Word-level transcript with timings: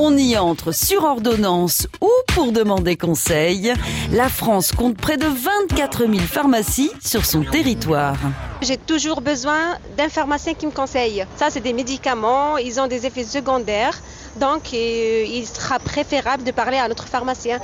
On 0.00 0.16
y 0.16 0.38
entre 0.38 0.70
sur 0.70 1.02
ordonnance 1.02 1.88
ou 2.00 2.08
pour 2.32 2.52
demander 2.52 2.96
conseil. 2.96 3.72
La 4.12 4.28
France 4.28 4.70
compte 4.70 4.96
près 4.96 5.16
de 5.16 5.26
24 5.26 6.06
000 6.06 6.18
pharmacies 6.18 6.92
sur 7.04 7.26
son 7.26 7.42
territoire. 7.42 8.14
J'ai 8.62 8.76
toujours 8.76 9.20
besoin 9.22 9.76
d'un 9.96 10.08
pharmacien 10.08 10.54
qui 10.54 10.66
me 10.66 10.70
conseille. 10.70 11.26
Ça, 11.34 11.50
c'est 11.50 11.58
des 11.58 11.72
médicaments, 11.72 12.58
ils 12.58 12.78
ont 12.80 12.86
des 12.86 13.06
effets 13.06 13.24
secondaires. 13.24 13.98
Donc, 14.38 14.72
euh, 14.72 15.24
il 15.26 15.44
sera 15.44 15.80
préférable 15.80 16.44
de 16.44 16.52
parler 16.52 16.76
à 16.76 16.86
notre 16.86 17.08
pharmacien. 17.08 17.58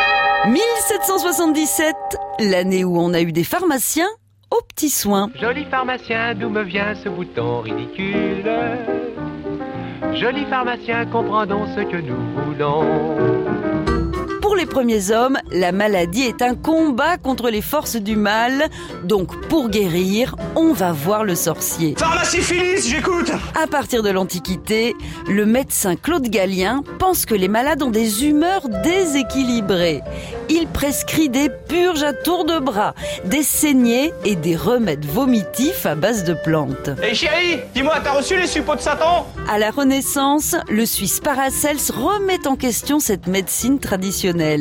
1777, 0.49 1.95
l'année 2.41 2.83
où 2.83 2.99
on 2.99 3.15
a 3.15 3.21
eu 3.21 3.31
des 3.31 3.45
pharmaciens 3.45 4.11
aux 4.51 4.63
petits 4.63 4.91
soins. 4.91 5.31
Joli 5.41 5.67
pharmacien, 5.67 6.35
d'où 6.35 6.49
me 6.49 6.65
vient 6.65 6.97
ce 6.97 7.09
bouton 7.09 7.61
ridicule? 7.61 8.51
Joli 10.15 10.45
pharmacien, 10.45 11.07
comprendons 11.07 11.67
ce 11.75 11.81
que 11.81 11.97
nous 11.97 12.17
voulons. 12.45 13.74
Les 14.65 14.71
premiers 14.71 15.11
hommes, 15.11 15.37
la 15.53 15.73
maladie 15.73 16.23
est 16.23 16.41
un 16.41 16.55
combat 16.55 17.19
contre 17.19 17.51
les 17.51 17.61
forces 17.61 17.97
du 17.97 18.17
mal. 18.17 18.71
Donc, 19.03 19.47
pour 19.49 19.69
guérir, 19.69 20.37
on 20.57 20.73
va 20.73 20.91
voir 20.91 21.23
le 21.23 21.35
sorcier. 21.35 21.95
Pharmacie 21.99 22.41
Phyllis, 22.41 22.89
j'écoute 22.89 23.31
À 23.63 23.67
partir 23.67 24.03
de 24.03 24.09
l'Antiquité, 24.09 24.97
le 25.29 25.45
médecin 25.45 25.97
Claude 25.97 26.29
Gallien 26.29 26.83
pense 26.99 27.27
que 27.27 27.35
les 27.35 27.49
malades 27.49 27.83
ont 27.83 27.91
des 27.91 28.25
humeurs 28.25 28.67
déséquilibrées. 28.83 30.01
Il 30.49 30.67
prescrit 30.67 31.29
des 31.29 31.51
purges 31.69 32.03
à 32.03 32.15
tour 32.15 32.47
de 32.47 32.59
bras, 32.59 32.95
des 33.27 33.43
saignées 33.43 34.13
et 34.25 34.35
des 34.35 34.57
remèdes 34.57 35.05
vomitifs 35.05 35.85
à 35.85 35.95
base 35.95 36.25
de 36.25 36.33
plantes. 36.33 36.91
Hé 37.03 37.09
hey 37.09 37.15
chérie, 37.15 37.59
dis-moi, 37.75 37.97
t'as 38.03 38.13
reçu 38.13 38.37
les 38.37 38.47
suppôts 38.47 38.77
de 38.77 38.81
Satan? 38.81 39.27
À 39.49 39.59
la 39.59 39.71
Renaissance, 39.71 40.57
le 40.71 40.87
Suisse 40.87 41.21
Paracels 41.21 41.93
remet 41.95 42.47
en 42.47 42.57
question 42.57 42.99
cette 42.99 43.27
médecine 43.27 43.79
traditionnelle. 43.79 44.54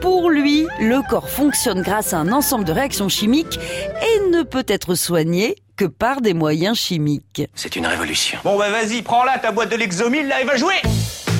Pour 0.00 0.30
lui, 0.30 0.66
le 0.80 1.06
corps 1.08 1.28
fonctionne 1.28 1.82
grâce 1.82 2.12
à 2.12 2.18
un 2.18 2.32
ensemble 2.32 2.64
de 2.64 2.72
réactions 2.72 3.08
chimiques 3.08 3.58
et 3.58 4.30
ne 4.30 4.42
peut 4.42 4.64
être 4.68 4.94
soigné 4.94 5.56
que 5.76 5.84
par 5.84 6.20
des 6.20 6.34
moyens 6.34 6.78
chimiques. 6.78 7.42
C'est 7.54 7.76
une 7.76 7.86
révolution. 7.86 8.38
Bon 8.44 8.58
bah 8.58 8.70
vas-y, 8.70 9.02
prends-la 9.02 9.38
ta 9.38 9.52
boîte 9.52 9.70
de 9.70 9.76
l'exomile 9.76 10.28
là 10.28 10.40
et 10.40 10.44
va 10.44 10.56
jouer 10.56 10.74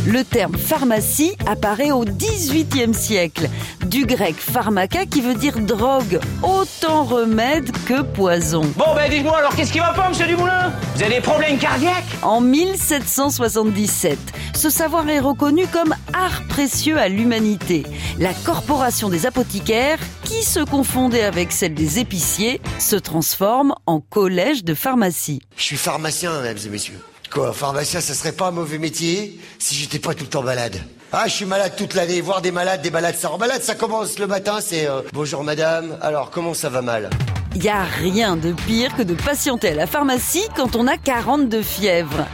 le 0.07 0.23
terme 0.23 0.57
pharmacie 0.57 1.33
apparaît 1.47 1.91
au 1.91 2.05
XVIIIe 2.05 2.95
siècle, 2.95 3.49
du 3.87 4.07
grec 4.07 4.37
pharmaca 4.37 5.05
qui 5.05 5.21
veut 5.21 5.35
dire 5.35 5.59
drogue, 5.59 6.21
autant 6.43 7.05
remède 7.05 7.71
que 7.87 8.03
poison. 8.03 8.63
Bon 8.77 8.95
ben 8.95 9.11
dites-moi 9.11 9.39
alors 9.39 9.55
qu'est-ce 9.55 9.73
qui 9.73 9.81
va 9.81 9.93
pas 9.93 10.09
monsieur 10.09 10.27
Dumoulin? 10.27 10.73
Vous 10.95 11.03
avez 11.03 11.17
des 11.17 11.21
problèmes 11.21 11.59
cardiaques? 11.59 12.05
En 12.23 12.41
1777, 12.41 14.19
ce 14.55 14.71
savoir 14.71 15.09
est 15.09 15.21
reconnu 15.21 15.67
comme 15.67 15.95
art 16.13 16.43
précieux 16.49 16.99
à 16.99 17.09
l'humanité. 17.09 17.85
La 18.19 18.33
corporation 18.33 19.09
des 19.09 19.27
apothicaires, 19.27 19.99
qui 20.25 20.43
se 20.45 20.61
confondait 20.61 21.25
avec 21.25 21.53
celle 21.53 21.75
des 21.75 21.99
épiciers, 21.99 22.61
se 22.79 22.97
transforme 22.97 23.75
en 23.87 24.01
collège 24.01 24.65
de 24.65 24.75
pharmacie. 24.75 25.41
Je 25.57 25.63
suis 25.63 25.77
pharmacien, 25.77 26.41
mesdames 26.41 26.59
et 26.65 26.69
messieurs. 26.69 27.01
Quoi, 27.31 27.53
pharmacien, 27.53 28.01
ça 28.01 28.15
serait 28.15 28.33
pas 28.33 28.49
un 28.49 28.51
mauvais 28.53 28.79
métier 28.79 29.39
si 29.59 29.75
j'étais 29.75 29.99
pas 29.99 30.15
tout 30.15 30.25
le 30.25 30.31
temps 30.31 30.43
malade. 30.43 30.81
Ah, 31.13 31.25
je 31.27 31.33
suis 31.33 31.45
malade 31.45 31.73
toute 31.77 31.95
l'année, 31.95 32.21
voir 32.21 32.43
des 32.43 32.51
malades, 32.51 32.83
des 32.83 32.91
malades, 32.91 33.17
ça 33.17 33.31
malade, 33.39 33.63
ça 33.63 33.75
commence 33.75 34.19
le 34.19 34.27
matin, 34.27 34.59
c'est 34.61 34.89
euh, 34.89 35.03
bonjour 35.13 35.45
madame, 35.45 35.97
alors 36.03 36.31
comment 36.31 36.55
ça 36.55 36.69
va 36.69 36.83
mal? 36.83 37.11
Il 37.57 37.65
y 37.65 37.71
a 37.71 37.85
rien 37.85 38.37
de 38.37 38.53
pire 38.53 38.95
que 38.95 39.03
de 39.03 39.15
patienter 39.15 39.71
à 39.71 39.75
la 39.75 39.87
pharmacie 39.87 40.47
quand 40.55 40.77
on 40.77 40.87
a 40.87 40.99
40 40.99 41.49
de 41.49 41.63
fièvre. 41.63 42.27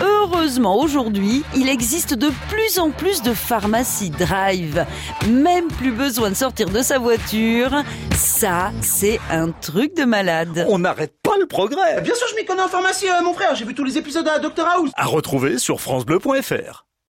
Heureusement, 0.00 0.80
aujourd'hui, 0.80 1.44
il 1.54 1.68
existe 1.68 2.14
de 2.14 2.30
plus 2.48 2.78
en 2.78 2.90
plus 2.90 3.20
de 3.20 3.34
pharmacies 3.34 4.08
drive. 4.08 4.86
Même 5.28 5.68
plus 5.68 5.92
besoin 5.92 6.30
de 6.30 6.34
sortir 6.34 6.70
de 6.70 6.80
sa 6.80 6.98
voiture. 6.98 7.82
Ça, 8.16 8.72
c'est 8.80 9.20
un 9.30 9.50
truc 9.50 9.94
de 9.98 10.04
malade. 10.04 10.64
On 10.66 10.78
n'arrête 10.78 11.12
pas 11.22 11.36
le 11.38 11.44
progrès. 11.44 12.00
Bien 12.00 12.14
sûr, 12.14 12.26
je 12.30 12.36
m'y 12.36 12.46
connais 12.46 12.62
en 12.62 12.68
pharmacie, 12.68 13.06
euh, 13.06 13.22
mon 13.22 13.34
frère. 13.34 13.54
J'ai 13.54 13.66
vu 13.66 13.74
tous 13.74 13.84
les 13.84 13.98
épisodes 13.98 14.26
à 14.28 14.38
Dr 14.38 14.66
House. 14.66 14.92
À 14.96 15.04
retrouver 15.04 15.58
sur 15.58 15.82
francebleu.fr. 15.82 16.86